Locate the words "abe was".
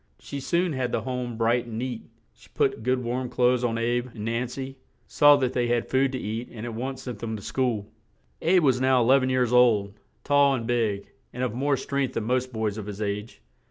8.41-8.81